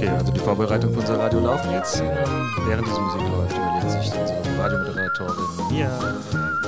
Okay, 0.00 0.08
also 0.08 0.32
die 0.32 0.40
Vorbereitung 0.40 0.94
für 0.94 1.00
unser 1.00 1.18
Radio 1.18 1.40
laufen 1.40 1.72
jetzt. 1.72 2.00
Ähm, 2.00 2.08
während 2.66 2.86
diese 2.86 3.00
Musik 3.02 3.20
läuft, 3.20 3.54
überlegt 3.54 3.90
sich 3.90 4.18
unsere 4.18 4.58
Radiomoderatorin 4.58 5.44
Mia 5.70 5.90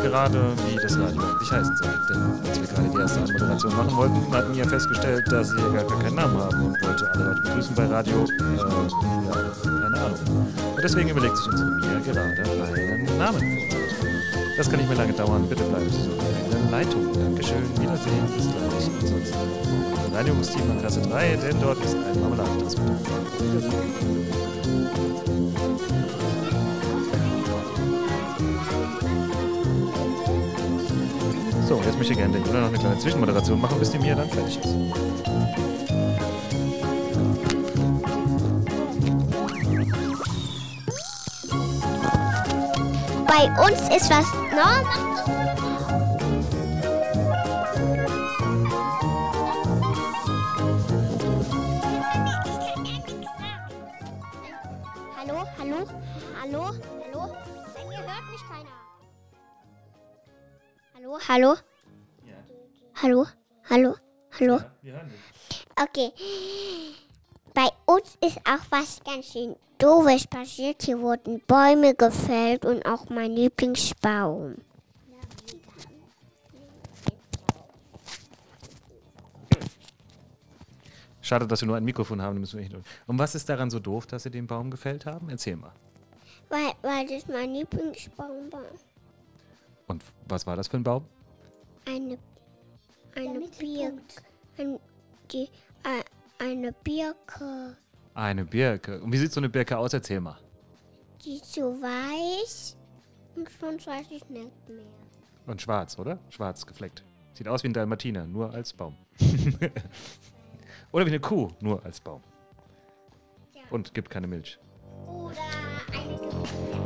gerade, 0.02 0.52
wie 0.68 0.76
das 0.76 0.98
Radio 0.98 1.22
eigentlich 1.22 1.50
heißen 1.50 1.76
soll. 1.78 1.94
Denn 2.10 2.46
als 2.46 2.60
wir 2.60 2.68
gerade 2.68 2.90
die 2.90 2.98
erste 3.00 3.20
Anmoderation 3.20 3.74
machen 3.74 3.96
wollten, 3.96 4.34
hat 4.34 4.50
Mia 4.50 4.68
festgestellt, 4.68 5.24
dass 5.32 5.48
sie 5.48 5.56
gar, 5.56 5.86
keinen 5.98 6.14
Namen 6.14 6.36
haben 6.36 6.66
und 6.66 6.82
wollte 6.82 7.10
alle 7.10 7.24
Leute 7.24 7.40
begrüßen 7.40 7.74
bei 7.74 7.86
Radio. 7.86 8.16
Äh, 8.16 8.56
ja, 8.58 8.66
keine 9.80 9.96
Ahnung. 9.96 10.18
Und 10.76 10.84
deswegen 10.84 11.08
überlegt 11.08 11.36
sich 11.38 11.46
unsere 11.46 11.70
Mia 11.70 12.00
gerade 12.04 12.20
einen 12.20 13.16
Namen 13.16 13.40
für 13.40 14.08
uns. 14.08 14.56
Das 14.58 14.68
kann 14.68 14.78
nicht 14.78 14.90
mehr 14.90 14.98
lange 14.98 15.14
dauern. 15.14 15.48
Bitte 15.48 15.64
bleiben 15.64 15.88
Sie 15.88 16.02
so 16.02 16.51
Leitung. 16.72 17.12
Dankeschön. 17.12 17.62
Wiedersehen. 17.78 18.26
Bis 18.34 18.44
gleich. 18.44 18.88
Ansonsten 19.02 20.14
Radio 20.14 20.32
Musteam 20.32 20.78
Klasse 20.80 21.02
3, 21.02 21.36
denn 21.36 21.60
dort 21.60 21.78
ist 21.84 21.94
ein 21.94 22.18
Marmeladentransporter. 22.18 22.96
So, 31.68 31.82
jetzt 31.84 31.98
möchte 31.98 32.14
ich 32.14 32.18
gerne 32.18 32.32
den 32.32 32.46
Juna 32.46 32.60
noch 32.60 32.68
eine 32.68 32.78
kleine 32.78 32.98
Zwischenmoderation 32.98 33.60
machen, 33.60 33.78
bis 33.78 33.90
die 33.90 33.98
Mia 33.98 34.14
dann 34.14 34.30
fertig 34.30 34.58
ist. 34.58 34.74
Bei 43.26 43.66
uns 43.66 43.94
ist 43.94 44.10
was. 44.10 44.26
No, 44.54 45.11
Hallo, 61.34 61.54
hallo, 63.00 63.24
hallo, 63.24 63.26
hallo, 63.70 63.94
hallo. 64.38 64.60
Wir 64.82 64.92
hören 64.92 65.08
dich. 65.08 65.66
Okay. 65.80 66.12
Bei 67.54 67.68
uns 67.86 68.18
ist 68.20 68.36
auch 68.40 68.60
was 68.68 69.02
ganz 69.02 69.32
schön 69.32 69.56
doofes 69.78 70.26
passiert. 70.26 70.82
Hier 70.82 71.00
wurden 71.00 71.40
Bäume 71.46 71.94
gefällt 71.94 72.66
und 72.66 72.84
auch 72.84 73.08
mein 73.08 73.30
Lieblingsbaum. 73.30 74.56
Schade, 81.22 81.46
dass 81.46 81.62
wir 81.62 81.66
nur 81.66 81.78
ein 81.78 81.84
Mikrofon 81.84 82.20
haben. 82.20 82.40
Müssen 82.40 82.58
wir 82.58 82.66
echt 82.66 82.76
Und 83.06 83.18
was 83.18 83.34
ist 83.34 83.48
daran 83.48 83.70
so 83.70 83.78
doof, 83.78 84.06
dass 84.06 84.24
Sie 84.24 84.30
den 84.30 84.46
Baum 84.46 84.70
gefällt 84.70 85.06
haben? 85.06 85.30
Erzähl 85.30 85.56
mal. 85.56 85.72
Weil, 86.50 86.72
weil 86.82 87.06
das 87.06 87.26
mein 87.26 87.54
Lieblingsbaum 87.54 88.52
war. 88.52 88.66
Und 89.86 90.04
was 90.28 90.46
war 90.46 90.56
das 90.56 90.68
für 90.68 90.76
ein 90.76 90.84
Baum? 90.84 91.06
Eine, 91.86 92.18
eine 93.14 93.48
Birke. 93.58 94.22
Ein, 94.58 94.78
die, 95.30 95.48
äh, 95.84 96.02
eine 96.38 96.72
Birke. 96.72 97.76
Eine 98.14 98.44
Birke. 98.44 99.00
Und 99.00 99.12
wie 99.12 99.18
sieht 99.18 99.32
so 99.32 99.40
eine 99.40 99.48
Birke 99.48 99.76
aus? 99.78 99.92
Erzähl 99.92 100.20
mal. 100.20 100.38
Die 101.24 101.36
ist 101.36 101.52
so 101.54 101.62
weiß 101.62 102.76
und 103.36 103.48
sonst 103.60 103.86
weiß 103.86 104.06
ich 104.10 104.28
nicht 104.28 104.68
mehr. 104.68 104.84
Und 105.46 105.62
schwarz, 105.62 105.98
oder? 105.98 106.18
Schwarz 106.28 106.66
gefleckt. 106.66 107.04
Sieht 107.34 107.48
aus 107.48 107.62
wie 107.62 107.68
ein 107.68 107.72
Dalmatiner, 107.72 108.26
nur 108.26 108.52
als 108.52 108.72
Baum. 108.72 108.96
oder 110.92 111.06
wie 111.06 111.10
eine 111.10 111.20
Kuh, 111.20 111.48
nur 111.60 111.84
als 111.84 112.00
Baum. 112.00 112.22
Ja. 113.54 113.62
Und 113.70 113.94
gibt 113.94 114.10
keine 114.10 114.26
Milch. 114.26 114.58
Oder 115.06 115.36
eine 115.92 116.81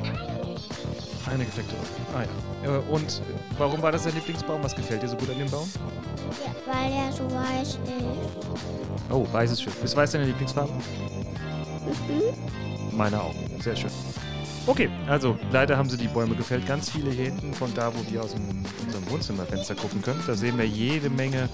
Eine 1.31 1.45
gefleckte. 1.45 1.75
Ah 2.15 2.23
ja. 2.65 2.77
Äh, 2.77 2.81
Und 2.89 3.23
warum 3.59 3.83
war 3.83 3.91
das 3.93 4.05
dein 4.05 4.15
Lieblingsbaum? 4.15 4.63
Was 4.63 4.75
gefällt 4.77 5.03
dir 5.03 5.09
so 5.09 5.17
gut 5.17 5.31
an 5.31 5.39
dem 5.39 5.51
Baum? 5.51 5.69
ja, 6.45 6.55
weil 6.73 6.93
er 6.93 7.13
so 7.13 7.25
weiß 7.31 7.69
ist. 7.69 9.11
Oh, 9.11 9.27
weiß 9.33 9.51
ist 9.53 9.63
schön. 9.63 9.73
Ist 9.83 9.97
weiß 9.97 10.13
deine 10.13 10.25
Lieblingsfarbe? 10.27 10.73
Meine 12.93 13.21
auch. 13.21 13.35
Sehr 13.61 13.77
schön. 13.77 13.91
Okay, 14.69 14.91
also 15.09 15.39
leider 15.53 15.77
haben 15.77 15.89
sie 15.89 15.97
die 15.97 16.09
Bäume 16.09 16.35
gefällt. 16.35 16.67
Ganz 16.67 16.91
viele 16.91 17.13
hier 17.13 17.27
hinten 17.27 17.55
von 17.55 17.73
da, 17.75 17.93
wo 17.95 18.11
wir 18.11 18.21
aus 18.21 18.33
dem, 18.33 18.43
unserem 18.85 19.11
Wohnzimmerfenster 19.11 19.77
gucken 19.77 20.03
können. 20.03 20.21
Da 20.27 20.35
sehen 20.35 20.59
wir 20.59 20.67
jede 20.67 21.09
Menge 21.09 21.49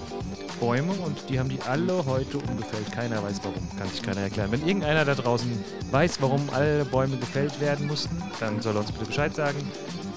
Bäume 0.59 0.93
und 0.93 1.29
die 1.29 1.39
haben 1.39 1.49
die 1.49 1.59
alle 1.61 2.05
heute 2.07 2.39
umgefällt. 2.39 2.91
Keiner 2.91 3.21
weiß 3.21 3.41
warum. 3.43 3.61
Kann 3.77 3.87
sich 3.89 4.01
keiner 4.01 4.21
erklären. 4.21 4.51
Wenn 4.51 4.67
irgendeiner 4.67 5.05
da 5.05 5.13
draußen 5.13 5.51
weiß, 5.91 6.21
warum 6.21 6.49
alle 6.53 6.85
Bäume 6.85 7.17
gefällt 7.17 7.61
werden 7.61 7.85
mussten, 7.85 8.17
dann 8.39 8.61
soll 8.61 8.75
er 8.75 8.79
uns 8.79 8.91
bitte 8.91 9.05
Bescheid 9.05 9.35
sagen. 9.35 9.59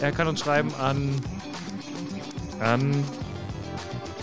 Er 0.00 0.12
kann 0.12 0.26
uns 0.26 0.40
schreiben 0.40 0.72
an. 0.80 1.10
an 2.60 3.04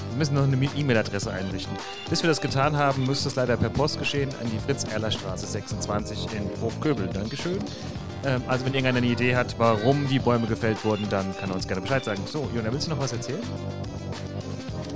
wir 0.10 0.18
müssen 0.18 0.36
noch 0.36 0.44
eine 0.44 0.56
E-Mail-Adresse 0.56 1.32
einrichten. 1.32 1.76
Bis 2.10 2.22
wir 2.24 2.28
das 2.28 2.40
getan 2.40 2.78
haben, 2.78 3.06
müsste 3.06 3.30
es 3.30 3.36
leider 3.36 3.58
per 3.58 3.70
Post 3.70 3.98
geschehen 3.98 4.30
an 4.42 4.50
die 4.52 4.60
Fritz-Erler-Straße 4.60 5.46
26 5.46 6.28
in 6.34 6.62
Hochköbel. 6.62 7.08
Dankeschön. 7.08 7.60
Ähm, 8.26 8.42
also 8.48 8.66
wenn 8.66 8.74
irgendeiner 8.74 9.00
eine 9.00 9.08
Idee 9.08 9.36
hat, 9.36 9.56
warum 9.58 10.08
die 10.08 10.20
Bäume 10.20 10.48
gefällt 10.48 10.84
wurden, 10.86 11.08
dann 11.10 11.36
kann 11.38 11.50
er 11.50 11.56
uns 11.56 11.68
gerne 11.68 11.82
Bescheid 11.82 12.04
sagen. 12.04 12.22
So, 12.26 12.50
Jona, 12.56 12.72
willst 12.72 12.88
du 12.88 12.92
noch 12.92 13.00
was 13.00 13.14
erzählen? 13.14 13.42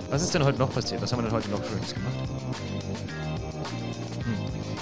Was 0.10 0.22
ist 0.22 0.34
denn 0.34 0.44
heute 0.44 0.60
noch 0.60 0.74
passiert? 0.74 1.02
Was 1.02 1.12
haben 1.12 1.20
wir 1.20 1.24
denn 1.24 1.34
heute 1.34 1.50
noch 1.50 1.64
Schönes 1.64 1.94
gemacht? 1.94 2.16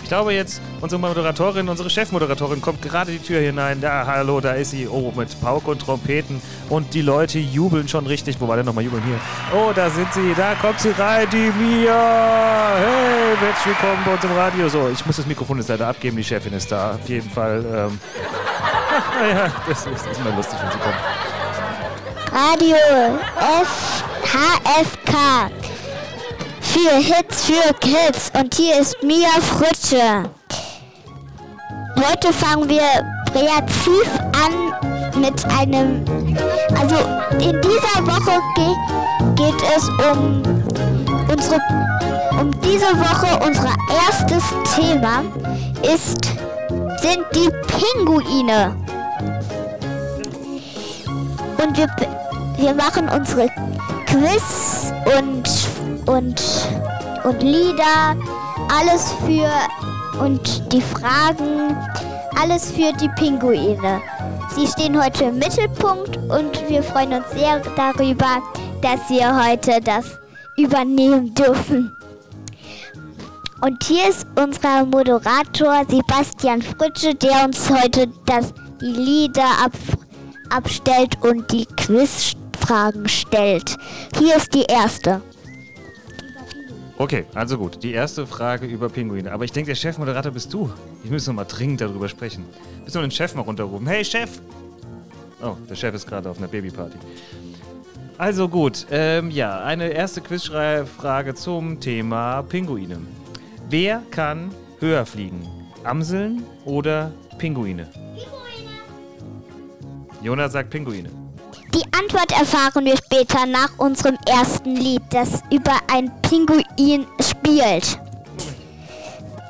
Ich 0.06 0.10
glaube 0.10 0.36
jetzt, 0.36 0.62
unsere 0.82 1.02
Moderatorin, 1.02 1.68
unsere 1.68 1.90
Chefmoderatorin 1.90 2.62
kommt 2.62 2.80
gerade 2.80 3.12
die 3.12 3.18
Tür 3.18 3.40
hinein. 3.40 3.82
Da, 3.82 4.06
hallo, 4.06 4.40
da 4.40 4.52
ist 4.52 4.70
sie. 4.70 4.88
Oh, 4.88 5.12
mit 5.16 5.42
Pauke 5.42 5.72
und 5.72 5.80
Trompeten. 5.80 6.44
Und 6.70 6.94
die 6.94 7.02
Leute 7.02 7.40
jubeln 7.40 7.88
schon 7.88 8.06
richtig. 8.06 8.40
Wo 8.40 8.48
war 8.48 8.56
denn 8.56 8.68
nochmal 8.68 8.84
jubeln 8.84 9.02
hier? 9.04 9.20
Oh, 9.52 9.72
da 9.74 9.90
sind 9.90 10.14
sie. 10.14 10.36
Da 10.38 10.54
kommt 10.62 10.80
sie 10.80 10.92
rein, 10.92 11.28
die 11.32 11.52
Mia. 11.58 12.76
Hey, 12.78 13.36
herzlich 13.36 13.66
willkommen 13.66 14.04
bei 14.06 14.14
uns 14.14 14.24
im 14.24 14.32
Radio. 14.34 14.70
So, 14.70 14.90
ich 14.94 15.04
muss 15.08 15.16
das 15.16 15.26
Mikrofon 15.26 15.58
jetzt 15.58 15.70
leider 15.70 15.88
abgeben. 15.88 16.18
Die 16.18 16.24
Chefin 16.24 16.54
ist 16.54 16.72
da. 16.72 16.92
Auf 16.92 17.10
jeden 17.10 17.32
Fall. 17.32 17.66
Ähm, 17.66 18.00
ja, 19.36 19.52
das 19.68 19.88
ist, 19.88 20.06
immer 20.20 20.36
lustig, 20.36 20.60
wenn 20.62 20.72
sie 20.72 20.78
kommt. 20.78 20.98
Radio 22.32 22.76
F. 23.60 24.04
Für 26.75 26.97
Hits 26.97 27.46
für 27.46 27.74
Kids. 27.75 28.31
Und 28.38 28.53
hier 28.53 28.78
ist 28.81 29.02
Mia 29.02 29.30
Fritsche. 29.40 30.30
Heute 31.96 32.34
fangen 32.34 32.68
wir 32.68 32.81
kreativ 33.31 34.09
an 34.44 35.22
mit 35.22 35.46
einem. 35.58 36.03
Also 36.78 36.97
in 37.40 37.62
dieser 37.62 38.06
Woche 38.06 38.41
ge 38.56 38.75
geht 39.36 39.63
es 39.74 39.88
um 40.12 40.44
unsere. 41.31 41.62
Um 42.41 42.52
diese 42.59 42.92
Woche 43.00 43.40
unser 43.46 43.74
erstes 44.07 44.44
Thema 44.75 45.24
ist 45.81 46.25
sind 47.02 47.25
die 47.34 47.50
Pinguine. 47.68 48.75
Und 51.57 51.78
wir, 51.78 51.88
wir 52.57 52.74
machen 52.74 53.07
unsere 53.07 53.47
Quiz 54.06 54.92
und, 55.18 55.47
und, 56.06 56.42
und 57.24 57.42
Lieder, 57.42 58.16
alles 58.70 59.14
für 59.26 59.50
und 60.20 60.72
die 60.72 60.82
Fragen, 60.82 61.76
alles 62.40 62.72
für 62.72 62.94
die 62.94 63.10
Pinguine. 63.10 64.02
Sie 64.56 64.68
stehen 64.68 65.02
heute 65.02 65.26
im 65.26 65.40
Mittelpunkt 65.40 66.18
und 66.18 66.70
wir 66.70 66.82
freuen 66.84 67.14
uns 67.14 67.30
sehr 67.32 67.62
darüber, 67.76 68.42
dass 68.82 69.10
wir 69.10 69.46
heute 69.46 69.82
das 69.82 70.18
übernehmen 70.58 71.34
dürfen. 71.34 71.92
Und 73.62 73.84
hier 73.84 74.10
ist 74.10 74.28
unser 74.38 74.86
Moderator 74.86 75.84
Sebastian 75.90 76.62
Fritsche, 76.62 77.16
der 77.16 77.46
uns 77.46 77.69
heute 77.69 78.08
das, 78.25 78.54
die 78.81 78.86
Lieder 78.86 79.50
ab, 79.63 79.72
abstellt 80.50 81.18
und 81.22 81.51
die 81.51 81.66
Quizfragen 81.66 83.08
stellt. 83.08 83.75
Hier 84.19 84.36
ist 84.36 84.54
die 84.54 84.66
erste. 84.66 85.22
Okay, 86.97 87.25
also 87.33 87.57
gut. 87.57 87.83
Die 87.83 87.92
erste 87.92 88.25
Frage 88.25 88.65
über 88.65 88.88
Pinguine. 88.88 89.31
Aber 89.31 89.44
ich 89.44 89.51
denke, 89.51 89.68
der 89.71 89.75
Chefmoderator 89.75 90.31
bist 90.31 90.53
du. 90.53 90.71
Ich 91.03 91.12
muss 91.12 91.27
noch 91.27 91.33
mal 91.33 91.44
dringend 91.44 91.81
darüber 91.81 92.07
sprechen. 92.07 92.45
Bist 92.86 92.95
du 92.95 93.01
den 93.01 93.12
Chef 93.12 93.36
mal 93.36 93.42
runterrufen? 93.42 93.86
Hey, 93.86 94.06
Chef! 94.06 94.39
Oh, 95.42 95.56
der 95.69 95.75
Chef 95.75 95.94
ist 95.94 96.07
gerade 96.07 96.30
auf 96.30 96.38
einer 96.38 96.47
Babyparty. 96.47 96.97
Also 98.18 98.47
gut, 98.47 98.88
ähm, 98.92 99.30
ja, 99.30 99.59
eine 99.59 99.89
erste 99.89 100.21
Quizfrage 100.21 101.36
zum 101.36 101.81
Thema 101.81 102.44
Pinguine. 102.44 103.00
Wer 103.69 104.01
kann 104.09 104.51
höher 104.80 105.06
fliegen? 105.06 105.45
Amseln 105.83 106.44
oder 106.63 107.12
Pinguine? 107.38 107.89
Jonas 110.21 110.53
sagt 110.53 110.69
Pinguine. 110.69 111.09
Die 111.75 111.83
Antwort 111.92 112.31
erfahren 112.31 112.86
wir 112.86 112.95
später 112.95 113.45
nach 113.45 113.77
unserem 113.77 114.18
ersten 114.30 114.77
Lied, 114.77 115.01
das 115.10 115.44
über 115.51 115.74
ein 115.92 116.10
Pinguin 116.22 117.06
spielt. 117.19 118.00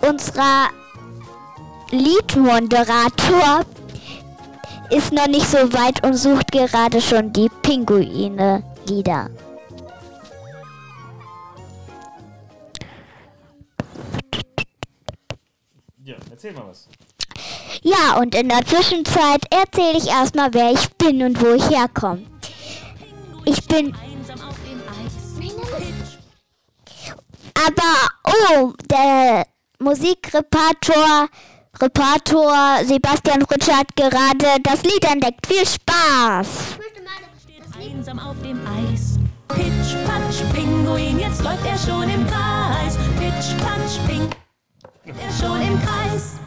Unserer 0.01 0.69
Liedmoderator 1.91 3.63
ist 4.89 5.13
noch 5.13 5.27
nicht 5.27 5.45
so 5.45 5.71
weit 5.73 6.03
und 6.03 6.15
sucht 6.15 6.51
gerade 6.51 6.99
schon 6.99 7.31
die 7.31 7.49
Pinguine-Lieder. 7.61 9.29
Ja, 16.03 16.15
erzähl 16.31 16.53
mal 16.53 16.65
was. 16.67 16.87
Ja, 17.85 18.17
und 18.17 18.33
in 18.33 18.49
der 18.49 18.65
Zwischenzeit 18.65 19.43
erzähle 19.51 19.99
ich 19.99 20.07
erstmal, 20.07 20.51
wer 20.55 20.71
ich 20.71 20.89
bin 20.97 21.21
und 21.21 21.39
wo 21.39 21.53
ich 21.53 21.69
herkomme. 21.69 22.25
Ich 23.45 23.63
bin. 23.67 23.95
Aber, 27.53 28.09
oh, 28.25 28.73
der 28.89 29.45
Musikrepertor 29.77 31.29
Reporter 31.79 32.83
Sebastian 32.85 33.43
Rutscher 33.43 33.77
hat 33.77 33.95
gerade 33.95 34.59
das 34.63 34.81
Lied 34.81 35.05
entdeckt. 35.05 35.45
Viel 35.45 35.67
Spaß! 35.67 36.79
Einsam 37.79 38.17
auf 38.17 38.41
dem 38.41 38.59
Eis. 38.65 39.19
Pitch, 39.49 39.95
patsch, 40.07 40.41
Pinguin, 40.55 41.19
jetzt 41.19 41.43
läuft 41.43 41.63
er 41.67 41.77
schon 41.77 42.09
im 42.09 42.25
Kreis. 42.25 42.97
Pitch, 43.19 43.55
patsch, 43.63 43.99
Pinguin, 44.07 44.31
er 45.05 45.31
schon 45.31 45.61
im 45.61 45.79
Kreis. 45.79 46.39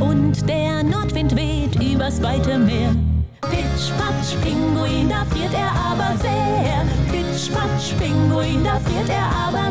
Und 0.00 0.48
der 0.48 0.82
Nordwind 0.82 1.36
weht 1.36 1.74
übers 1.82 2.22
weite 2.22 2.58
Meer. 2.58 2.94
Pitch, 3.42 3.92
patsch, 3.98 4.34
Pinguin, 4.42 5.08
da 5.08 5.24
friert 5.26 5.54
er 5.54 5.70
aber 5.70 6.16
sehr. 6.18 6.84
Pitch, 7.10 7.52
patsch, 7.52 7.94
Pinguin, 7.98 8.64
da 8.64 8.78
friert 8.80 9.08
er 9.08 9.26
aber 9.48 9.63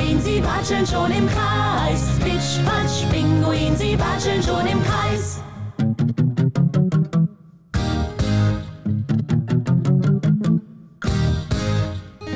Pinguin, 0.00 0.20
sie 0.20 0.42
watscheln 0.42 0.86
schon 0.86 1.10
im 1.10 1.28
Kreis. 1.28 2.18
Pitch, 2.20 2.64
patsch, 2.64 3.04
Pinguin, 3.10 3.76
sie 3.76 3.98
watscheln 3.98 4.42
schon 4.42 4.66
im 4.66 4.82
Kreis. 4.82 5.40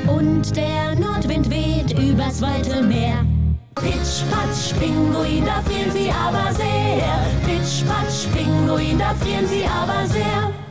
Und 0.07 0.55
der 0.55 0.95
Nordwind 0.95 1.49
weht 1.49 1.97
übers 1.97 2.41
weite 2.41 2.83
Meer. 2.83 3.25
Pitch, 3.75 4.23
patsch, 4.29 4.73
Pinguin, 4.79 5.45
da 5.45 5.61
frieren 5.61 5.91
sie 5.91 6.11
aber 6.11 6.53
sehr. 6.53 7.17
Pitch, 7.45 7.83
patsch, 7.87 8.27
Pinguin, 8.35 8.99
da 8.99 9.13
frieren 9.15 9.47
sie 9.47 9.65
aber 9.65 10.07
sehr. 10.07 10.64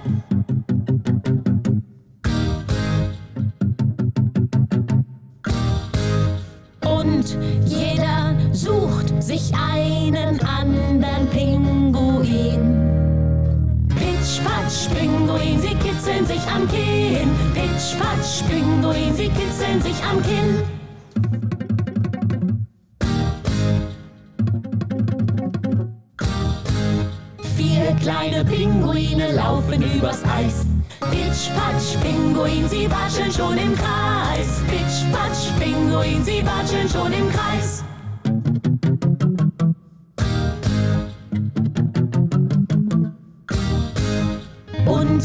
Sich 9.36 9.52
einen 9.54 10.40
anderen 10.42 11.28
Pinguin. 11.31 12.60
Pitch, 13.88 14.40
patsch, 14.44 14.88
Pinguin, 14.94 15.60
sie 15.60 15.75
kitzeln 15.75 16.25
sich 16.25 16.42
am 16.54 16.69
Kinn. 16.69 17.31
Pitch, 17.52 17.98
patsch, 17.98 18.44
Pinguin, 18.48 19.14
sie 19.16 19.28
kitzeln 19.28 19.82
sich 19.82 19.96
am 20.08 20.22
Kinn. 20.22 20.62
Vier 27.56 27.96
kleine 28.00 28.44
Pinguine 28.44 29.32
laufen 29.32 29.82
übers 29.82 30.22
Eis. 30.25 30.64
Pitch, 31.10 31.50
patsch, 31.56 31.98
Pinguin, 32.02 32.69
sie 32.69 32.88
watscheln 32.88 33.32
schon 33.32 33.58
im 33.58 33.75
Kreis. 33.75 34.62
Pitch, 34.69 35.10
patsch, 35.12 35.50
Pinguin, 35.58 36.22
sie 36.22 36.44
watscheln 36.46 36.88
schon 36.88 37.12
im 37.12 37.28
Kreis. 37.31 37.82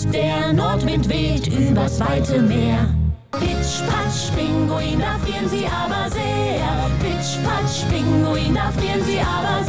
Der 0.06 0.54
Nordwind 0.54 1.10
weht 1.10 1.48
übers 1.48 2.00
weite 2.00 2.42
Meer. 2.42 2.88
Pitch, 3.32 3.86
patsch, 3.88 4.32
Pinguin, 4.36 5.00
da 5.00 5.20
frieren 5.20 5.50
sie 5.50 5.66
aber 5.66 6.10
sehr. 6.10 6.90
Pitch, 7.02 7.38
patsch, 7.44 7.86
Pinguin, 7.92 8.56
da 8.56 8.72
frieren 8.72 9.04
sie 9.06 9.20
aber 9.20 9.64
sehr. 9.66 9.69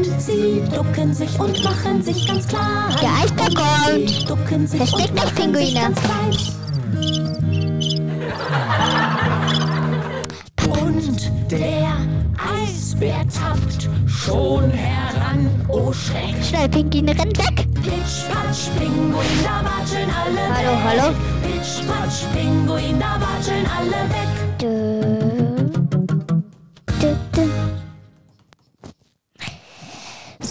Und 0.00 0.18
sie 0.18 0.62
ducken 0.74 1.12
sich 1.12 1.38
und 1.38 1.62
machen 1.62 2.02
sich 2.02 2.26
ganz 2.26 2.48
klein. 2.48 2.62
der 3.02 3.10
Eisbär 3.22 3.48
kommt. 3.54 4.08
Sie 4.08 4.24
ducken 4.24 4.66
sich 4.66 4.78
Versteckt 4.78 5.10
und 5.10 5.16
machen 5.16 5.34
Pinguine. 5.34 5.66
sich 5.66 5.74
ganz 5.74 6.00
klein. 6.00 6.30
Und 10.82 11.30
der 11.50 11.96
Eisbär 12.62 13.26
tappt 13.28 13.90
schon 14.06 14.70
heran, 14.70 15.50
oh 15.68 15.92
Schreck. 15.92 16.34
Schnell, 16.48 16.68
Pinguine, 16.70 17.10
rennt 17.10 17.36
weg. 17.38 17.66
Pitch, 17.82 18.24
patsch, 18.32 18.70
Pinguin, 18.78 19.44
da 19.44 19.62
watscheln 19.62 20.08
alle 20.08 20.40
Hallo, 20.56 20.72
weg. 20.78 21.02
hallo. 21.02 21.14
Pitch, 21.42 21.86
patsch, 21.86 22.24
Pinguin, 22.34 22.98
da 22.98 23.18
watscheln 23.20 23.66
alle 23.66 24.08
weg. 24.08 24.28
Dö, 24.62 24.99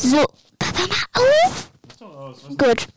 So, 0.09 0.25
Papa, 0.57 0.87
mal 0.87 1.05
auf. 1.21 1.69
Gut. 2.57 2.87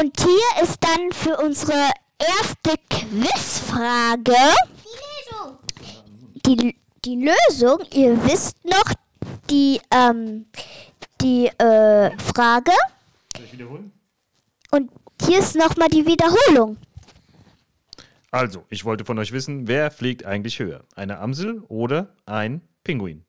Und 0.00 0.20
hier 0.20 0.64
ist 0.64 0.78
dann 0.80 1.12
für 1.12 1.36
unsere 1.36 1.90
erste 2.18 2.74
Quizfrage 2.90 4.34
die, 6.44 6.76
die 7.04 7.24
Lösung. 7.24 7.84
Ihr 7.92 8.24
wisst 8.24 8.64
noch 8.64 8.92
die, 9.48 9.80
ähm, 9.92 10.46
die 11.20 11.46
äh, 11.46 12.18
Frage. 12.18 12.72
Soll 13.36 13.44
ich 13.44 13.52
wiederholen? 13.52 13.92
Und 14.72 14.90
hier 15.24 15.38
ist 15.38 15.54
nochmal 15.54 15.88
die 15.88 16.04
Wiederholung. 16.04 16.78
Also, 18.32 18.64
ich 18.70 18.84
wollte 18.84 19.04
von 19.04 19.20
euch 19.20 19.30
wissen, 19.30 19.68
wer 19.68 19.92
fliegt 19.92 20.24
eigentlich 20.24 20.58
höher? 20.58 20.82
Eine 20.96 21.18
Amsel 21.20 21.62
oder 21.68 22.16
ein 22.26 22.60
Pinguin? 22.82 23.24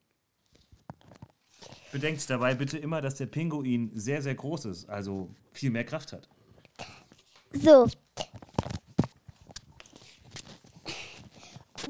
Bedenkt 1.92 2.30
dabei 2.30 2.56
bitte 2.56 2.78
immer, 2.78 3.02
dass 3.02 3.16
der 3.16 3.26
Pinguin 3.26 3.92
sehr, 3.94 4.22
sehr 4.22 4.36
groß 4.36 4.66
ist, 4.66 4.90
also 4.90 5.30
viel 5.52 5.72
mehr 5.72 5.84
Kraft 5.84 6.14
hat. 6.14 6.30
So. 7.52 7.88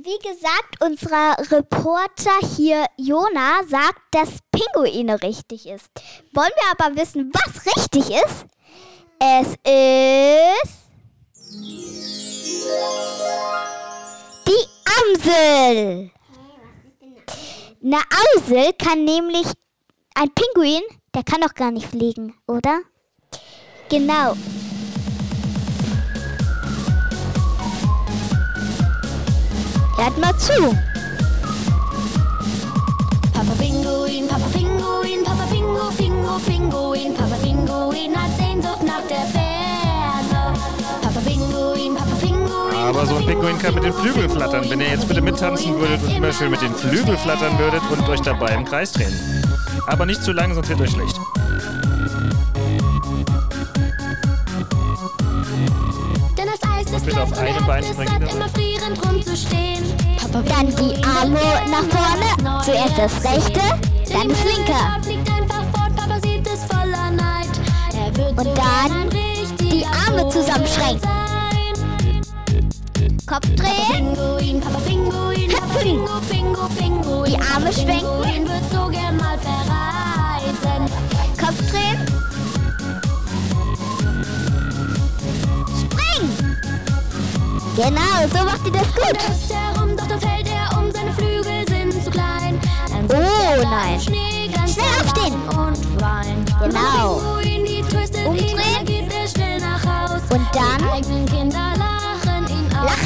Wie 0.03 0.17
gesagt, 0.27 0.81
unser 0.81 1.35
Reporter 1.51 2.39
hier, 2.55 2.85
Jona, 2.97 3.61
sagt, 3.67 4.01
dass 4.11 4.39
Pinguine 4.51 5.21
richtig 5.21 5.67
ist. 5.67 5.89
Wollen 6.33 6.49
wir 6.55 6.85
aber 6.85 6.95
wissen, 6.99 7.31
was 7.31 7.65
richtig 7.67 8.09
ist? 8.09 8.45
Es 9.19 9.49
ist. 9.49 10.77
Die 14.47 14.65
Amsel. 14.97 16.11
Eine 17.83 18.01
Amsel 18.09 18.73
kann 18.73 19.05
nämlich. 19.05 19.45
Ein 20.13 20.29
Pinguin, 20.35 20.81
der 21.15 21.23
kann 21.23 21.41
doch 21.41 21.53
gar 21.53 21.71
nicht 21.71 21.87
fliegen, 21.87 22.33
oder? 22.45 22.81
Genau. 23.89 24.35
Hört 29.97 30.17
mal 30.17 30.37
zu. 30.37 30.77
Papa 33.33 33.53
Pinguin, 33.57 34.27
Papa 34.27 34.47
Pinguin, 34.53 35.23
Papa 35.23 35.45
Pingu, 35.49 35.91
Pingu, 35.97 36.39
Pinguin, 36.45 37.13
Papa 37.13 37.35
Pinguin 37.41 38.15
hat 38.15 38.37
Sehnsucht 38.37 38.83
nach 38.83 39.07
der 39.07 39.25
Ferne. 39.31 40.53
Papa 41.01 41.19
Pinguin, 41.25 41.95
Papa 41.95 42.15
Pinguin. 42.19 43.15
Und 43.15 43.25
Pinguin 43.25 43.57
kann 43.59 43.75
mit 43.75 43.83
den 43.85 43.93
Flügeln 43.93 44.29
flattern. 44.29 44.69
Wenn 44.69 44.81
ihr 44.81 44.89
jetzt 44.89 45.07
bitte 45.07 45.21
mittanzen 45.21 45.79
würdet 45.79 46.03
und 46.03 46.15
immer 46.15 46.33
schön 46.33 46.51
mit 46.51 46.61
den 46.61 46.75
Flügeln 46.75 47.17
flattern 47.17 47.57
würdet 47.57 47.81
und 47.89 48.09
euch 48.09 48.21
dabei 48.21 48.53
im 48.53 48.65
Kreis 48.65 48.91
drehen. 48.91 49.50
Aber 49.87 50.05
nicht 50.05 50.23
zu 50.23 50.31
lang, 50.31 50.53
sonst 50.53 50.69
wird 50.69 50.81
euch 50.81 50.91
schlecht. 50.91 51.15
Denn 56.37 56.47
das 56.47 56.69
Eis 56.69 57.07
ist 57.07 57.17
auf 57.17 57.37
einem 57.37 57.65
Bein 57.65 57.83
springen, 57.83 58.07
satt, 58.07 58.19
bitte. 58.19 58.35
immer 58.35 58.49
frierend 58.49 59.05
rumzustehen. 59.05 59.83
Papa 60.17 60.41
Dann 60.41 60.67
die 60.67 61.03
Arme 61.03 61.39
nach 61.69 61.85
vorne. 61.89 62.63
Zuerst 62.63 62.97
das 62.97 63.23
rechte, 63.23 63.59
dann 64.11 64.29
das 64.29 64.43
linke. 64.43 64.75
Und 68.37 68.57
dann 68.57 69.09
die 69.59 69.85
Arme 69.85 70.29
zusammenschränken. 70.29 71.20
Kopf 73.31 73.47
drehen. 73.55 74.13
Pinguin, 74.13 74.59
Papa 74.59 74.79
Pinguin, 74.85 75.49
Papa. 75.51 75.79
Pingu, 75.79 76.19
Pingu, 76.29 76.67
Pinguin. 76.77 77.31
Die 77.31 77.37
Arme 77.39 77.71
schwenken. 77.71 78.21
Pinguin 78.23 78.49
wird 78.49 78.71
so 78.73 78.89
gern 78.89 79.15
mal 79.15 79.39
verreisen. 79.39 80.83
Kopf 81.39 81.71
drehen. 81.71 82.05
Springen. 85.79 86.57
Genau, 87.77 88.27
so 88.33 88.43
macht 88.43 88.65
ihr 88.65 88.73
das 88.73 88.93
gut. 88.95 89.15
hüpft 89.15 89.53
herum, 89.53 89.95
doch 89.95 90.07
da 90.07 90.17
fällt 90.17 90.49
er 90.49 90.77
um, 90.77 90.91
seine 90.91 91.13
Flügel 91.13 91.65
sind 91.69 92.03
zu 92.03 92.11
klein. 92.11 92.59
Dann 92.89 93.05
Oh, 93.17 93.63
nein. 93.63 94.01
Schnee 94.01 94.51
Schnell 94.67 94.85
aufstehen. 95.01 95.35
Und 95.47 96.01
weint. 96.01 96.49
Genau. 96.59 97.15
Papa 97.15 97.39
Pinguin, 97.39 97.63
die 97.65 97.81
tröstet 97.83 98.17
ihn, 98.17 98.27
Umdrehen. 98.27 98.57
und 98.57 98.75
dann 98.75 98.85
geht 98.85 99.13
er 99.13 99.27
schnell 99.29 99.59
nach 99.61 99.85
Haus. 99.85 100.21
Und 100.29 100.45
dann? 100.53 101.80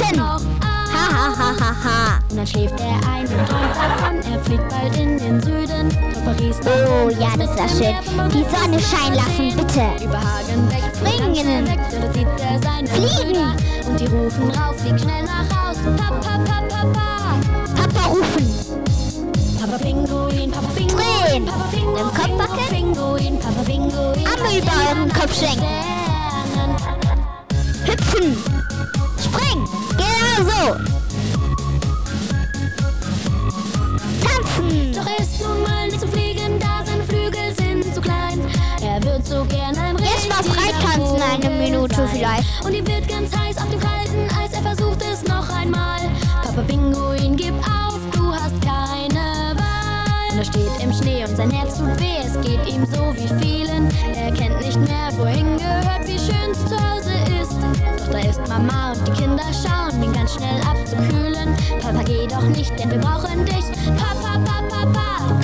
Lachen. 0.00 0.20
Ha, 0.20 1.08
ha, 1.12 1.36
ha, 1.36 1.54
ha, 1.60 1.74
ha. 1.84 2.18
Und 2.30 2.36
dann 2.38 2.46
schläft 2.46 2.80
er 2.80 2.96
ein 3.08 3.26
und 3.26 3.48
träumt 3.48 3.76
davon, 3.76 4.32
er 4.32 4.40
fliegt 4.44 4.68
bald 4.68 4.96
in 4.96 5.18
den 5.18 5.40
Süden. 5.40 5.88
Paris 6.24 6.56
Oh 6.64 7.08
ja, 7.10 7.36
das 7.36 7.56
war 7.56 7.68
schön. 7.68 8.30
Die 8.30 8.44
Sonne 8.44 8.80
scheinen 8.80 9.14
lassen, 9.14 9.56
bitte. 9.56 10.04
über 10.04 10.18
Hagen 10.18 10.70
weg, 10.70 10.82
Springen. 10.96 11.34
Fliegen. 12.88 13.56
Und 13.88 14.00
die 14.00 14.06
rufen 14.06 14.50
rauf, 14.50 14.76
flieg 14.80 14.98
schnell 15.00 15.24
nach 15.24 15.48
Haus. 15.50 15.76
Papa, 15.96 16.20
Papa, 16.20 16.62
Papa. 16.68 17.36
Papa 17.76 18.06
rufen. 18.08 18.46
Papa 19.60 19.78
Pinguin, 19.78 20.50
Papa 20.50 20.68
Pinguin, 20.74 20.96
Drehen. 20.96 21.44
Papa 21.46 21.64
Pinguin, 21.70 21.96
dem 21.96 22.14
Kopf 22.14 22.38
Papa. 22.38 22.62
Pinguin, 22.70 23.38
Papa 23.38 23.62
Pinguin. 23.64 24.26
Arme 24.26 24.58
über 24.58 24.72
euren 24.90 25.12
Kopf 25.12 25.34
schwenken. 25.38 26.05
Vielleicht. 42.26 42.64
Und 42.64 42.74
ihm 42.74 42.86
wird 42.86 43.08
ganz 43.08 43.36
heiß 43.36 43.56
auf 43.58 43.70
dem 43.70 43.80
kalten 43.80 44.28
Eis, 44.36 44.52
er 44.52 44.62
versucht 44.62 45.02
es 45.02 45.22
noch 45.24 45.48
einmal. 45.48 46.00
Papa 46.42 46.62
Pinguin, 46.62 47.36
gib 47.36 47.54
auf, 47.58 48.00
du 48.12 48.32
hast 48.32 48.60
keine 48.62 49.54
Wahl. 49.56 50.32
Und 50.32 50.38
er 50.38 50.44
steht 50.44 50.82
im 50.82 50.92
Schnee 50.92 51.24
und 51.24 51.36
sein 51.36 51.50
Herz 51.50 51.78
tut 51.78 51.98
weh, 52.00 52.18
es 52.24 52.34
geht 52.40 52.66
ihm 52.66 52.84
so 52.86 53.14
wie 53.14 53.44
vielen. 53.44 53.88
Er 54.14 54.32
kennt 54.32 54.60
nicht 54.60 54.78
mehr, 54.78 55.10
wohin 55.16 55.56
gehört, 55.56 56.06
wie 56.06 56.18
schön 56.18 56.50
es 56.50 56.64
zu 56.66 56.76
Hause 56.76 57.12
ist. 57.40 57.56
Doch 57.98 58.12
da 58.12 58.18
ist 58.18 58.40
Mama 58.48 58.92
und 58.92 59.06
die 59.06 59.12
Kinder 59.12 59.44
schauen, 59.52 60.02
ihn 60.02 60.12
ganz 60.12 60.34
schnell 60.34 60.60
abzukühlen. 60.68 61.54
Papa, 61.80 62.02
geh 62.04 62.26
doch 62.26 62.42
nicht, 62.42 62.76
denn 62.78 62.90
wir 62.90 62.98
brauchen 62.98 63.44
dich. 63.44 63.64
Papa, 63.96 64.38
Papa, 64.44 64.86
Papa. 64.86 65.35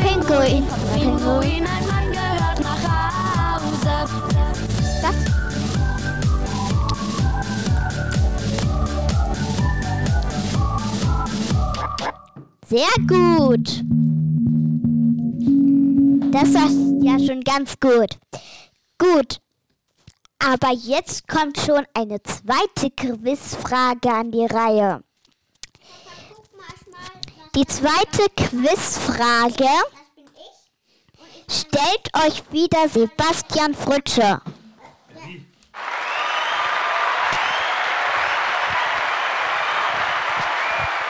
Pinguin. 0.00 0.66
Pinguin, 0.94 1.66
ein 1.66 1.86
Mann 1.86 2.10
gehört 2.12 2.60
nach 2.60 2.82
Hause. 3.58 3.94
Was? 5.02 5.16
Sehr 12.66 12.94
gut. 13.06 13.84
Das 16.32 16.54
war 16.54 16.70
ja 17.02 17.18
schon 17.18 17.40
ganz 17.40 17.78
gut. 17.80 18.18
Gut. 18.98 19.40
Aber 20.38 20.72
jetzt 20.72 21.28
kommt 21.28 21.58
schon 21.58 21.84
eine 21.92 22.22
zweite 22.22 22.90
Quizfrage 22.96 24.10
an 24.10 24.30
die 24.30 24.46
Reihe. 24.46 25.02
Die 27.54 27.66
zweite 27.66 28.28
Quizfrage 28.36 29.68
stellt 31.48 32.14
euch 32.24 32.42
wieder 32.52 32.88
Sebastian 32.88 33.74
Fritsche. 33.74 34.40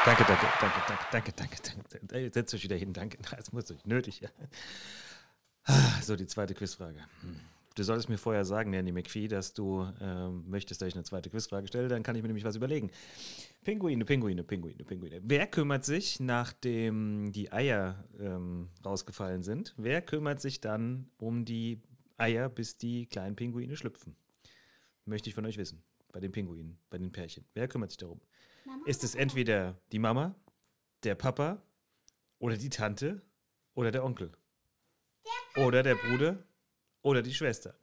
Danke, 0.04 0.24
danke, 0.24 0.46
danke, 0.60 0.80
danke, 0.88 1.04
danke, 1.12 1.32
danke, 1.36 2.06
danke. 2.06 2.30
Setzt 2.32 2.54
euch 2.54 2.62
wieder 2.64 2.76
hin, 2.76 2.92
danke. 2.92 3.18
Das 3.36 3.52
muss 3.52 3.70
euch 3.70 3.84
nötig. 3.84 4.20
Ja. 4.20 4.30
Ah, 5.64 6.00
So, 6.02 6.16
die 6.16 6.26
zweite 6.26 6.54
Quizfrage. 6.54 7.00
Hm. 7.20 7.40
Du 7.76 7.84
solltest 7.84 8.08
mir 8.08 8.18
vorher 8.18 8.44
sagen, 8.44 8.70
Nanny 8.72 8.90
McPhee, 8.90 9.28
dass 9.28 9.54
du 9.54 9.86
ähm, 10.00 10.44
möchtest, 10.48 10.80
dass 10.80 10.88
ich 10.88 10.94
eine 10.94 11.04
zweite 11.04 11.30
Quizfrage 11.30 11.68
stelle. 11.68 11.88
Dann 11.88 12.02
kann 12.02 12.16
ich 12.16 12.22
mir 12.22 12.28
nämlich 12.28 12.44
was 12.44 12.56
überlegen. 12.56 12.90
Pinguine, 13.62 14.04
Pinguine, 14.04 14.42
Pinguine, 14.42 14.84
Pinguine. 14.84 15.20
Wer 15.22 15.46
kümmert 15.46 15.84
sich, 15.84 16.18
nachdem 16.18 17.30
die 17.32 17.52
Eier 17.52 18.04
ähm, 18.18 18.70
rausgefallen 18.84 19.42
sind, 19.42 19.74
wer 19.76 20.02
kümmert 20.02 20.40
sich 20.40 20.60
dann 20.60 21.10
um 21.18 21.44
die 21.44 21.80
Eier, 22.16 22.48
bis 22.48 22.76
die 22.76 23.06
kleinen 23.06 23.36
Pinguine 23.36 23.76
schlüpfen? 23.76 24.16
Möchte 25.04 25.28
ich 25.28 25.34
von 25.34 25.46
euch 25.46 25.56
wissen. 25.56 25.82
Bei 26.12 26.18
den 26.18 26.32
Pinguinen, 26.32 26.76
bei 26.90 26.98
den 26.98 27.12
Pärchen. 27.12 27.44
Wer 27.54 27.68
kümmert 27.68 27.92
sich 27.92 27.98
darum? 27.98 28.20
Ist 28.84 29.04
es 29.04 29.14
entweder 29.14 29.80
die 29.92 30.00
Mama, 30.00 30.34
der 31.04 31.14
Papa 31.14 31.62
oder 32.40 32.56
die 32.56 32.68
Tante 32.68 33.22
oder 33.74 33.92
der 33.92 34.04
Onkel? 34.04 34.32
oder 35.56 35.82
der 35.82 35.94
Bruder 35.96 36.38
oder 37.02 37.22
die 37.22 37.34
Schwester? 37.34 37.74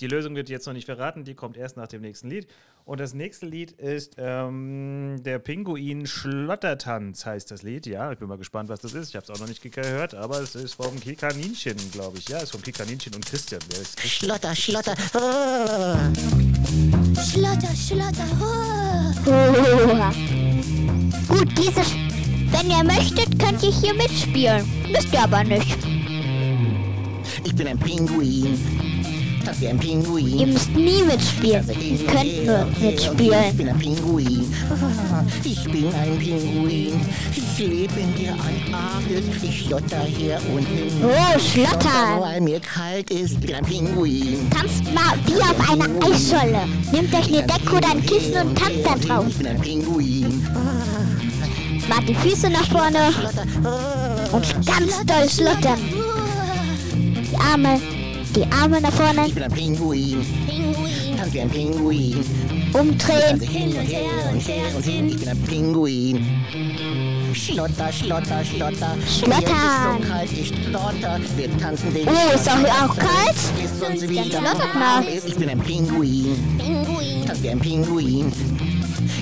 Die 0.00 0.06
Lösung 0.06 0.34
wird 0.34 0.48
jetzt 0.48 0.66
noch 0.66 0.72
nicht 0.72 0.86
verraten, 0.86 1.24
die 1.24 1.34
kommt 1.34 1.58
erst 1.58 1.76
nach 1.76 1.86
dem 1.86 2.00
nächsten 2.00 2.30
Lied. 2.30 2.46
Und 2.84 2.98
das 2.98 3.12
nächste 3.12 3.44
Lied 3.44 3.72
ist 3.72 4.14
ähm, 4.16 5.18
der 5.22 5.38
Pinguin 5.38 6.06
Schlottertanz, 6.06 7.26
heißt 7.26 7.50
das 7.50 7.62
Lied. 7.62 7.86
Ja, 7.86 8.10
ich 8.10 8.18
bin 8.18 8.26
mal 8.26 8.38
gespannt, 8.38 8.70
was 8.70 8.80
das 8.80 8.94
ist. 8.94 9.10
Ich 9.10 9.16
habe 9.16 9.24
es 9.24 9.30
auch 9.30 9.38
noch 9.38 9.46
nicht 9.46 9.60
gehört, 9.62 10.14
aber 10.14 10.40
es 10.40 10.54
ist 10.54 10.74
vom 10.74 10.98
Kikaninchen, 10.98 11.76
glaube 11.92 12.16
ich. 12.18 12.28
Ja, 12.28 12.38
es 12.38 12.44
ist 12.44 12.52
vom 12.52 12.62
Kikaninchen 12.62 13.14
und 13.14 13.26
Christian. 13.26 13.60
Christian? 13.68 14.08
Schlotter, 14.08 14.54
Schlotter. 14.56 14.96
Schlotter, 17.22 17.74
Schlotter. 17.76 18.26
Gut, 21.28 21.48
diese. 21.58 21.82
Wenn 22.50 22.70
ihr 22.70 22.82
möchtet, 22.82 23.38
könnt 23.38 23.62
ihr 23.62 23.70
hier 23.70 23.94
mitspielen. 23.94 24.66
Müsst 24.90 25.12
ihr 25.12 25.22
aber 25.22 25.44
nicht. 25.44 25.99
Ich 27.44 27.54
bin 27.54 27.66
ein 27.66 27.78
Pinguin. 27.78 28.58
Das 29.44 29.58
wie 29.60 29.68
ein 29.68 29.76
Ihr 29.76 29.80
Pinguin. 29.80 30.52
müsst 30.52 30.70
nie 30.74 31.02
mitspielen. 31.02 31.64
Ihr 31.68 32.06
könnt 32.06 32.46
nur 32.46 32.56
her. 32.56 32.66
Ich 32.76 32.80
mitspielen. 32.82 33.56
bin 33.56 33.68
ein 33.68 33.78
Pinguin. 33.78 34.54
Ich 35.44 35.64
bin 35.64 35.86
ein 35.94 36.18
Pinguin. 36.18 37.00
Ich 37.34 37.58
lebe 37.58 38.00
in 38.00 38.14
der 38.22 38.32
Antarktis. 38.32 39.42
Ich 39.42 39.62
schlotter 39.66 40.02
hier 40.04 40.38
und 40.54 40.66
hin. 40.66 40.92
Oh, 41.02 41.38
schlotter, 41.38 42.20
weil 42.20 42.40
mir 42.40 42.60
kalt 42.60 43.10
ist. 43.10 43.32
Ich 43.32 43.38
bin 43.40 43.54
ein 43.54 43.64
Pinguin. 43.64 44.48
Tanzt 44.50 44.84
mal 44.94 45.14
wie 45.26 45.40
auf 45.40 45.70
einer 45.70 45.86
Eisscholle. 46.06 46.66
Nehmt 46.92 47.14
euch 47.14 47.28
eine 47.28 47.42
Decke 47.46 47.76
oder 47.76 47.90
ein 47.90 48.04
Kissen 48.04 48.34
und 48.46 48.58
tanzt 48.58 48.84
da 48.84 48.94
drauf. 48.96 49.26
Ich 49.28 49.36
bin 49.36 49.46
ein 49.46 49.60
Pinguin. 49.60 50.46
Macht 51.88 52.08
die 52.08 52.14
Füße 52.14 52.48
nach 52.50 52.66
vorne 52.68 53.12
und 54.32 54.66
ganz 54.66 55.04
doll 55.06 55.28
schlottern. 55.28 55.78
Arme, 57.40 57.80
die 58.36 58.44
Arme 58.52 58.80
nach 58.80 58.92
vorne. 58.92 59.26
Ich 59.26 59.34
bin 59.34 59.42
ein 59.42 59.52
Pinguin. 59.52 60.24
Pinguin, 60.46 61.16
Tanz 61.16 61.32
wie 61.32 61.40
ein 61.40 61.50
Pinguin. 61.50 62.24
Umdrehen. 62.72 63.40
Hin 63.40 63.68
und 63.76 63.86
her 63.86 64.30
und 64.32 64.40
her 64.48 64.76
und 64.76 64.84
hin, 64.84 65.08
ich 65.08 65.18
bin 65.18 65.28
ein 65.28 65.42
Pinguin. 65.42 66.26
Schlotter, 67.34 67.92
schlotter, 67.92 68.44
schlotter. 68.44 68.96
Schlottern. 69.08 69.42
Mir 69.42 69.98
ist 70.00 70.04
so 70.04 70.08
kalt, 70.12 70.32
ich 70.32 70.48
schlotter. 70.48 71.20
Wir 71.36 71.58
tanzen 71.58 71.94
den 71.94 72.08
Oh, 72.08 72.34
ist 72.34 72.46
doch 72.46 72.52
auch 72.52 72.96
kalt? 72.96 73.36
Bis 73.60 73.88
uns 73.88 74.08
wieder 74.08 74.24
schlottert 74.24 74.74
mal. 74.74 75.04
ist. 75.04 75.26
Ich 75.28 75.36
bin 75.36 75.48
ein 75.48 75.60
Pinguin. 75.60 76.58
Pinguin. 76.58 77.26
Tanz 77.26 77.42
wie 77.42 77.50
ein 77.50 77.58
Pinguin. 77.60 78.32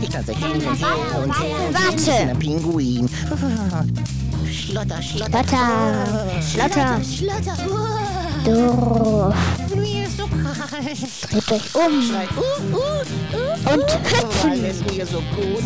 Ich 0.03 0.09
tanze 0.09 0.33
hin 0.35 0.53
und 0.53 0.61
her 0.63 1.23
und 1.25 1.41
her 1.41 1.57
und 1.67 1.77
hin. 1.77 1.97
Ich 1.97 2.07
Warte. 2.07 2.21
bin 2.21 2.31
ein 2.31 2.39
Pinguin. 2.39 3.09
Schlotter, 4.53 5.01
schlotter. 5.03 5.45
Schlotter. 5.45 6.43
Schlotter. 6.43 7.01
Schlotter. 7.05 7.98
Doof. 8.49 9.35
Dreht 11.31 11.53
euch 11.53 11.75
um. 11.75 11.93
Und 13.71 13.89
hüpfen. 14.09 14.55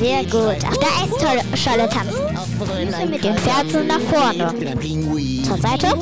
Sehr 0.01 0.25
gut. 0.25 0.33
Schreit, 0.33 0.65
Ach, 0.67 0.77
da 0.77 1.05
ist 1.05 1.17
tolle 1.21 1.43
Scholle 1.57 1.89
tanzen. 1.89 2.37
Auf 2.37 2.49
Brünnlein 2.59 3.11
mit 3.11 3.23
den 3.23 3.39
Fersen 3.39 3.87
nach 3.87 4.01
vorne. 4.01 4.53
Zur 5.45 5.59
Seite. 5.59 5.95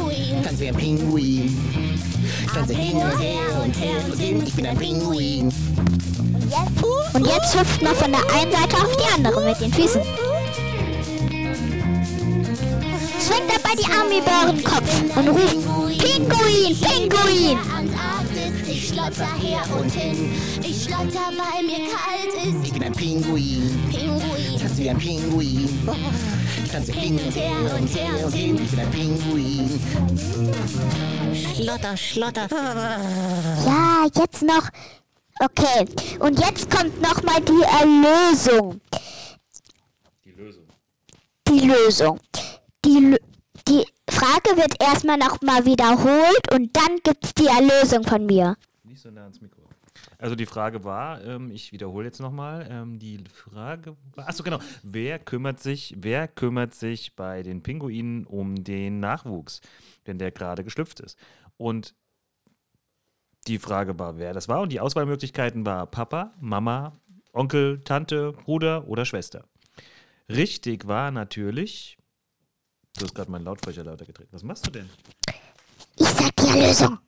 Und 7.13 7.27
jetzt 7.27 7.59
hüpft 7.59 7.83
man 7.83 7.95
von 7.95 8.13
der 8.13 8.23
einen 8.41 8.53
Seite 8.53 8.77
auf 8.77 8.97
die 8.97 9.15
andere 9.15 9.45
mit 9.45 9.61
den 9.61 9.73
Füßen. 9.73 10.01
Schwenkt 13.21 13.53
dabei 13.55 13.75
die 13.77 13.85
Arme 13.93 14.19
über 14.19 14.33
euren 14.47 14.65
Kopf 14.65 15.17
und 15.17 15.29
ruft 15.29 15.70
Pinguin, 16.01 16.77
Pinguin. 16.81 17.59
Ich 18.67 18.89
schlotter 18.89 19.33
her 19.39 19.63
und 19.79 19.91
hin. 19.93 20.33
Ich 20.63 20.85
schlotter, 20.85 21.31
weil 21.37 21.65
mir 21.65 21.89
kalt 21.91 22.35
ist. 22.47 22.65
Ich 22.67 22.73
bin 22.73 22.83
ein 22.85 22.93
Pinguin. 22.93 23.79
Pinguin. 23.91 24.59
Tanze 24.61 24.79
wie 24.79 24.91
ein 24.91 24.99
Pinguin. 24.99 25.69
Ich 26.65 26.71
tanze 26.71 26.93
hin 26.93 27.19
und 27.19 27.35
her 27.35 27.53
und 27.79 27.95
her 27.95 28.25
und 28.27 28.33
hin. 28.35 28.61
Ich 28.63 28.71
bin 28.71 28.81
ein 28.81 28.91
Pinguin. 28.91 29.81
Schlotter, 31.55 31.97
schlotter. 31.97 32.49
Ja, 33.67 34.07
jetzt 34.15 34.43
noch. 34.43 34.69
Okay, 35.43 35.87
und 36.19 36.39
jetzt 36.39 36.71
kommt 36.71 37.01
noch 37.01 37.23
mal 37.23 37.41
die 37.41 37.63
Erlösung. 37.81 38.81
Die 40.25 40.33
Lösung. 40.33 40.67
Die 41.49 41.61
Lösung. 41.61 42.21
Die, 42.85 42.91
Lö- 42.91 43.17
die 43.17 43.30
Frage 44.31 44.61
wird 44.61 44.81
erstmal 44.81 45.19
noch 45.19 45.41
mal 45.43 45.65
wiederholt 45.65 46.55
und 46.55 46.77
dann 46.77 46.99
gibt's 47.03 47.35
die 47.35 47.47
Erlösung 47.47 48.05
von 48.05 48.27
mir. 48.27 48.57
Nicht 48.85 49.03
so 49.03 49.11
nah 49.11 49.23
ans 49.23 49.41
Mikro. 49.41 49.63
Also 50.19 50.37
die 50.37 50.47
Frage 50.47 50.85
war, 50.85 51.25
ähm, 51.25 51.51
ich 51.51 51.73
wiederhole 51.73 52.07
jetzt 52.07 52.21
nochmal, 52.21 52.69
ähm, 52.71 53.01
die 53.01 53.25
Frage 53.33 53.97
war, 54.15 54.29
achso 54.29 54.45
genau, 54.45 54.61
wer 54.85 55.19
kümmert 55.19 55.59
sich, 55.59 55.97
wer 55.99 56.29
kümmert 56.29 56.75
sich 56.75 57.17
bei 57.17 57.43
den 57.43 57.65
Pinguinen 57.65 58.25
um 58.25 58.63
den 58.63 59.01
Nachwuchs, 59.01 59.63
wenn 60.05 60.19
der 60.19 60.31
gerade 60.31 60.63
geschlüpft 60.63 61.01
ist? 61.01 61.19
Und 61.57 61.97
die 63.49 63.59
Frage 63.59 63.99
war, 63.99 64.17
wer 64.19 64.33
das 64.33 64.49
war 64.49 64.61
und 64.61 64.71
die 64.71 64.79
Auswahlmöglichkeiten 64.79 65.67
war 65.67 65.87
Papa, 65.87 66.35
Mama, 66.39 66.93
Onkel, 67.33 67.81
Tante, 67.81 68.33
Bruder 68.33 68.87
oder 68.87 69.05
Schwester. 69.05 69.45
Richtig 70.29 70.87
war 70.87 71.11
natürlich, 71.11 72.00
du 72.99 73.05
hast 73.05 73.15
gerade 73.15 73.31
meinen 73.31 73.45
Lautsprecher 73.45 73.85
lauter 73.85 74.05
gedreht. 74.05 74.29
Was 74.33 74.43
machst 74.43 74.67
du 74.67 74.71
denn? 74.71 74.89
Ich 75.97 76.09
sag 76.09 76.35
die 76.37 76.49
Erlösung. 76.49 76.99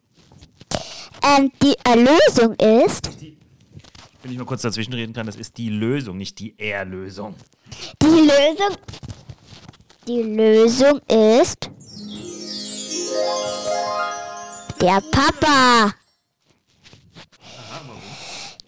Ähm, 1.22 1.52
die 1.62 1.76
Erlösung 1.84 2.54
ist, 2.56 3.10
Wenn 4.22 4.32
ich 4.32 4.38
mal 4.38 4.44
kurz 4.44 4.62
dazwischen 4.62 4.92
reden 4.92 5.12
kann, 5.12 5.26
das 5.26 5.36
ist 5.36 5.56
die 5.58 5.68
Lösung, 5.68 6.16
nicht 6.16 6.38
die 6.38 6.58
Erlösung. 6.58 7.34
die 8.02 8.06
Lösung, 8.06 8.76
die 10.06 10.22
Lösung 10.22 10.98
ist 11.08 11.70
der 14.80 15.00
Papa. 15.12 15.94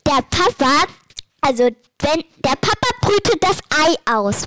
Der 0.06 0.22
Papa, 0.30 0.84
also 1.40 1.64
wenn 1.64 2.24
der 2.44 2.56
Papa 2.60 2.88
brütet 3.00 3.42
das 3.42 3.58
Ei 3.70 3.94
aus. 4.14 4.44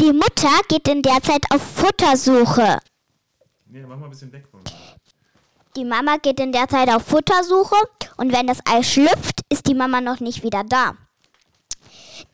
Die 0.00 0.12
Mutter 0.12 0.50
geht 0.68 0.88
in 0.88 1.02
der 1.02 1.22
Zeit 1.22 1.42
auf 1.50 1.62
Futtersuche. 1.62 2.78
Nee, 3.66 3.82
mach 3.82 3.96
mal 3.96 4.04
ein 4.04 4.10
bisschen 4.10 4.32
weg 4.32 4.46
von 4.50 4.60
mir. 4.62 4.70
Die 5.76 5.84
Mama 5.84 6.16
geht 6.16 6.40
in 6.40 6.52
der 6.52 6.68
Zeit 6.68 6.88
auf 6.88 7.02
Futtersuche 7.02 7.76
und 8.16 8.32
wenn 8.32 8.46
das 8.46 8.60
Ei 8.66 8.82
schlüpft, 8.82 9.40
ist 9.50 9.66
die 9.66 9.74
Mama 9.74 10.00
noch 10.00 10.20
nicht 10.20 10.42
wieder 10.42 10.64
da. 10.64 10.96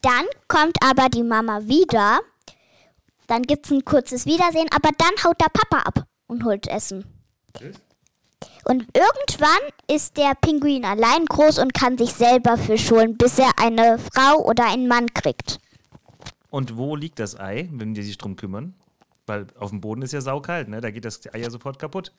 Dann 0.01 0.27
kommt 0.49 0.77
aber 0.85 1.09
die 1.09 1.23
Mama 1.23 1.61
wieder. 1.63 2.21
Dann 3.27 3.43
gibt 3.43 3.67
es 3.67 3.73
ein 3.73 3.85
kurzes 3.85 4.27
Wiedersehen, 4.27 4.69
aber 4.75 4.91
dann 4.99 5.25
haut 5.25 5.41
der 5.41 5.49
Papa 5.53 5.83
ab 5.87 6.05
und 6.27 6.45
holt 6.45 6.67
Essen. 6.69 7.05
Und 8.65 8.87
irgendwann 8.97 9.71
ist 9.89 10.17
der 10.17 10.35
Pinguin 10.41 10.85
allein 10.85 11.25
groß 11.25 11.59
und 11.59 11.75
kann 11.75 11.99
sich 11.99 12.13
selber 12.13 12.57
Fisch 12.57 12.91
holen, 12.91 13.17
bis 13.17 13.39
er 13.39 13.51
eine 13.57 13.99
Frau 13.99 14.45
oder 14.45 14.67
einen 14.67 14.89
Mann 14.89 15.13
kriegt. 15.15 15.59
Und 16.53 16.77
wo 16.77 16.97
liegt 16.97 17.19
das 17.19 17.41
Ei, 17.41 17.71
wenn 17.73 17.95
die 17.95 18.03
sich 18.03 18.19
drum 18.19 18.37
kümmern? 18.37 18.75
Weil 19.25 19.47
auf 19.59 19.71
dem 19.71 19.81
Boden 19.81 20.03
ist 20.03 20.13
ja 20.13 20.21
saukalt, 20.21 20.69
ne? 20.69 20.83
Da 20.83 20.91
geht 20.91 21.07
das 21.07 21.23
Ei 21.33 21.39
ja 21.39 21.49
sofort 21.49 21.79
kaputt. 21.79 22.13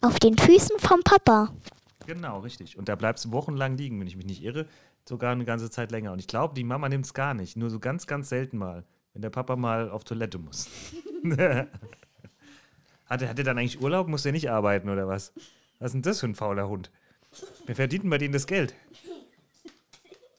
Auf 0.00 0.18
den 0.18 0.36
Füßen 0.36 0.80
vom 0.80 1.04
Papa. 1.04 1.54
Genau, 2.04 2.40
richtig. 2.40 2.76
Und 2.76 2.88
da 2.88 2.96
bleibt 2.96 3.20
es 3.20 3.30
wochenlang 3.30 3.76
liegen, 3.76 4.00
wenn 4.00 4.08
ich 4.08 4.16
mich 4.16 4.26
nicht 4.26 4.42
irre. 4.42 4.66
Sogar 5.08 5.30
eine 5.30 5.44
ganze 5.44 5.70
Zeit 5.70 5.92
länger. 5.92 6.10
Und 6.10 6.18
ich 6.18 6.26
glaube, 6.26 6.54
die 6.54 6.64
Mama 6.64 6.88
nimmt 6.88 7.04
es 7.04 7.14
gar 7.14 7.32
nicht. 7.32 7.56
Nur 7.56 7.70
so 7.70 7.78
ganz, 7.78 8.08
ganz 8.08 8.28
selten 8.28 8.58
mal. 8.58 8.82
Wenn 9.12 9.22
der 9.22 9.30
Papa 9.30 9.54
mal 9.54 9.88
auf 9.88 10.02
Toilette 10.02 10.38
muss. 10.38 10.68
hat, 13.06 13.22
er, 13.22 13.28
hat 13.28 13.38
er 13.38 13.44
dann 13.44 13.56
eigentlich 13.56 13.80
Urlaub? 13.80 14.08
Muss 14.08 14.26
er 14.26 14.32
nicht 14.32 14.50
arbeiten 14.50 14.88
oder 14.88 15.06
was? 15.06 15.32
Was 15.78 15.90
ist 15.90 15.92
denn 15.92 16.02
das 16.02 16.18
für 16.18 16.26
ein 16.26 16.34
fauler 16.34 16.66
Hund? 16.66 16.90
Wer 17.66 17.76
verdient 17.76 18.02
denn 18.02 18.10
bei 18.10 18.18
denen 18.18 18.32
das 18.32 18.48
Geld? 18.48 18.74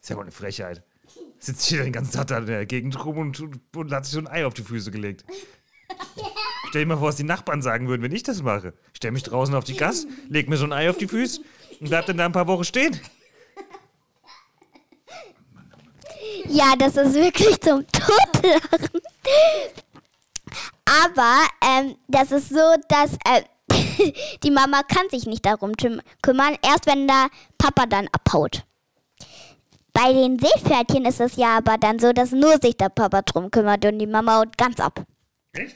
Ist 0.02 0.10
ja 0.10 0.18
wohl 0.18 0.24
eine 0.24 0.34
Frechheit. 0.34 0.84
Sitzt 1.46 1.68
hier 1.68 1.84
den 1.84 1.94
ganzen 1.94 2.14
Tag 2.14 2.26
da 2.26 2.40
in 2.40 2.48
der 2.48 2.66
Gegend 2.66 3.06
rum 3.06 3.20
und, 3.20 3.40
und 3.76 3.92
hat 3.92 4.06
sich 4.06 4.16
so 4.16 4.20
ein 4.20 4.28
Ei 4.28 4.48
auf 4.48 4.56
die 4.56 4.64
Füße 4.64 4.90
gelegt. 4.90 5.24
Stell 6.70 6.82
dir 6.82 6.88
mal 6.88 6.98
vor, 6.98 7.10
was 7.10 7.18
die 7.18 7.24
Nachbarn 7.24 7.62
sagen 7.62 7.88
würden, 7.88 8.02
wenn 8.02 8.12
ich 8.12 8.24
das 8.24 8.42
mache. 8.42 8.74
Stell 8.94 9.12
mich 9.12 9.22
draußen 9.22 9.54
auf 9.54 9.64
die 9.64 9.76
Gas, 9.76 10.08
leg 10.28 10.50
mir 10.50 10.58
so 10.58 10.66
ein 10.66 10.74
Ei 10.74 10.90
auf 10.90 10.98
die 10.98 11.08
Füße 11.08 11.42
und 11.80 11.90
bleib 11.90 12.08
dann 12.08 12.18
da 12.18 12.26
ein 12.26 12.32
paar 12.32 12.48
Wochen 12.48 12.64
stehen. 12.64 13.00
Ja, 16.48 16.76
das 16.80 16.98
ist 16.98 17.14
wirklich 17.14 17.62
zum 17.62 17.86
Totlachen. 17.92 19.02
Aber 20.86 21.42
ähm, 21.64 21.96
das 22.08 22.32
ist 22.32 22.50
so, 22.50 22.76
dass 22.90 23.14
äh, 23.24 23.44
die 24.44 24.52
Mama 24.52 24.82
kann 24.82 25.08
sich 25.12 25.28
nicht 25.28 25.46
darum 25.46 25.74
kümmern, 25.76 26.58
erst 26.64 26.88
wenn 26.88 27.08
der 27.08 27.30
Papa 27.60 27.86
dann 27.86 28.08
abhaut. 28.12 28.66
Bei 29.96 30.12
den 30.12 30.38
Seepferdchen 30.38 31.06
ist 31.06 31.22
es 31.22 31.38
ja 31.38 31.56
aber 31.58 31.78
dann 31.78 32.00
so, 32.00 32.12
dass 32.12 32.32
nur 32.32 32.58
sich 32.62 32.76
der 32.76 32.90
Papa 32.90 33.22
drum 33.22 33.50
kümmert 33.50 33.86
und 33.86 33.98
die 33.98 34.06
Mama 34.06 34.40
haut 34.40 34.58
ganz 34.58 34.78
ab. 34.82 35.06
Echt? 35.54 35.74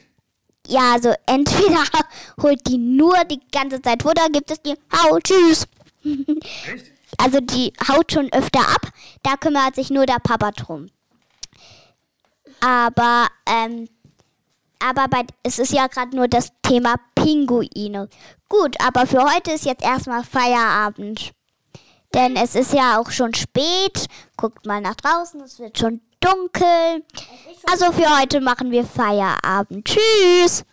Ja, 0.68 0.92
also 0.92 1.14
entweder 1.26 1.84
holt 2.42 2.68
die 2.68 2.78
nur 2.78 3.16
die 3.24 3.40
ganze 3.50 3.82
Zeit 3.82 4.04
Futter, 4.04 4.30
gibt 4.30 4.52
es 4.52 4.62
die 4.62 4.76
Hau, 4.92 5.20
tschüss. 5.20 5.66
Echt? 6.04 6.92
Also 7.18 7.40
die 7.40 7.72
haut 7.88 8.12
schon 8.12 8.30
öfter 8.34 8.60
ab, 8.60 8.92
da 9.24 9.38
kümmert 9.38 9.76
sich 9.76 9.90
nur 9.90 10.06
der 10.06 10.20
Papa 10.20 10.52
drum. 10.52 10.88
Aber, 12.60 13.28
ähm, 13.48 13.88
aber 14.80 15.08
bei, 15.08 15.24
es 15.44 15.60
ist 15.60 15.72
ja 15.72 15.88
gerade 15.88 16.14
nur 16.14 16.28
das 16.28 16.52
Thema 16.62 16.96
Pinguine. 17.16 18.10
Gut, 18.50 18.76
aber 18.86 19.08
für 19.08 19.24
heute 19.24 19.52
ist 19.54 19.64
jetzt 19.64 19.84
erstmal 19.84 20.26
Feierabend. 20.26 21.32
Denn 22.14 22.36
es 22.36 22.56
ist 22.56 22.74
ja 22.74 23.00
auch 23.00 23.12
schon 23.12 23.34
spät. 23.34 24.08
Guckt 24.38 24.66
mal 24.66 24.82
nach 24.82 24.96
draußen, 24.96 25.42
es 25.42 25.60
wird 25.60 25.78
schon 25.78 26.02
dunkel. 26.20 27.04
Also 27.72 27.92
für 27.92 28.20
heute 28.20 28.42
machen 28.42 28.72
wir 28.72 28.84
Feierabend. 28.84 29.86
Tschüss. 29.86 30.64